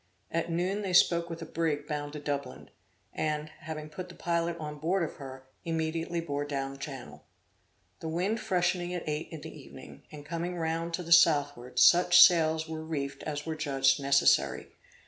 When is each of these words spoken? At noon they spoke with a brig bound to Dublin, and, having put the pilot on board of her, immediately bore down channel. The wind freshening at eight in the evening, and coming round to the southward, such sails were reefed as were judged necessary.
At 0.31 0.49
noon 0.49 0.81
they 0.81 0.93
spoke 0.93 1.29
with 1.29 1.43
a 1.43 1.45
brig 1.45 1.85
bound 1.85 2.13
to 2.13 2.19
Dublin, 2.19 2.71
and, 3.13 3.49
having 3.59 3.87
put 3.87 4.09
the 4.09 4.15
pilot 4.15 4.57
on 4.57 4.79
board 4.79 5.03
of 5.03 5.17
her, 5.17 5.47
immediately 5.63 6.19
bore 6.19 6.43
down 6.43 6.79
channel. 6.79 7.23
The 7.99 8.09
wind 8.09 8.39
freshening 8.39 8.95
at 8.95 9.07
eight 9.07 9.27
in 9.29 9.41
the 9.41 9.55
evening, 9.55 10.01
and 10.11 10.25
coming 10.25 10.57
round 10.57 10.95
to 10.95 11.03
the 11.03 11.11
southward, 11.11 11.77
such 11.77 12.19
sails 12.19 12.67
were 12.67 12.83
reefed 12.83 13.21
as 13.27 13.45
were 13.45 13.55
judged 13.55 14.01
necessary. 14.01 14.69